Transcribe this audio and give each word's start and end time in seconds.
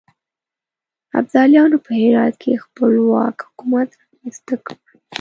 ابدالیانو 1.19 1.77
په 1.85 1.91
هرات 2.01 2.33
کې 2.41 2.61
خپلواک 2.63 3.35
حکومت 3.47 3.89
رامنځته 3.99 4.55
کړ. 4.65 4.75